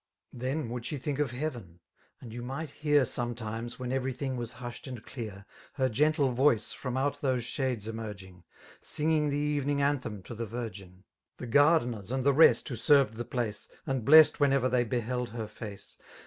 Then 0.33 0.69
would 0.71 0.83
she 0.83 0.97
think 0.97 1.19
of 1.19 1.29
heaven, 1.29 1.79
and 2.19 2.33
you 2.33 2.41
might 2.41 2.71
hear 2.71 3.05
Sometimes, 3.05 3.77
when 3.77 3.91
every 3.91 4.13
thing 4.13 4.35
was 4.35 4.53
hushed 4.53 4.87
and 4.87 4.99
dear. 5.05 5.45
Her 5.73 5.89
gmtte 5.89 6.35
vnkre 6.35 6.59
tentout 6.81 7.19
tkoseflliiikS'eaMigiiig^' 7.21 8.41
Singing 8.81 9.29
the 9.29 9.37
evening' 9.37 9.77
antkem 9.81 10.23
to 10.23 10.33
the 10.33 10.47
ViiginA.. 10.47 11.03
Thegaideiiera 11.37 11.81
and 12.09 12.23
the 12.23 12.33
teat, 12.33 12.67
who 12.69 12.73
senred 12.75 13.11
the 13.11 13.25
plaocw 13.25 13.67
And 13.85 14.03
blest 14.03 14.39
whenever 14.39 14.67
they 14.69 14.83
beheld 14.85 15.29
her 15.29 15.47
face. 15.47 15.99